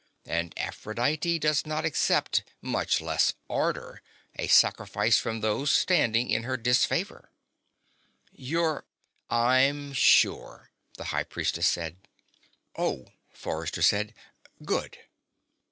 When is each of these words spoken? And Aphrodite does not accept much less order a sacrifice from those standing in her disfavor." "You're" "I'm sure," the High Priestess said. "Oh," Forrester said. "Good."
And 0.25 0.55
Aphrodite 0.57 1.37
does 1.37 1.63
not 1.67 1.85
accept 1.85 2.43
much 2.59 3.01
less 3.01 3.33
order 3.47 4.01
a 4.35 4.47
sacrifice 4.47 5.19
from 5.19 5.41
those 5.41 5.71
standing 5.71 6.27
in 6.31 6.41
her 6.41 6.57
disfavor." 6.57 7.29
"You're" 8.31 8.87
"I'm 9.49 9.93
sure," 9.93 10.71
the 10.97 11.03
High 11.13 11.25
Priestess 11.25 11.67
said. 11.67 11.97
"Oh," 12.75 13.09
Forrester 13.31 13.83
said. 13.83 14.15
"Good." 14.65 14.97